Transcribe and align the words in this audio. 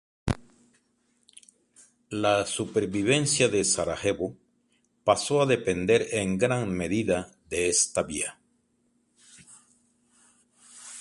La 2.09 2.43
supervivencia 2.47 3.49
de 3.49 3.63
Sarajevo 3.63 4.35
pasó 5.03 5.43
a 5.43 5.45
depender 5.45 6.07
en 6.13 6.39
gran 6.39 6.73
medida 6.75 7.29
de 7.47 7.69
esta 7.69 8.01
vía. 8.01 8.39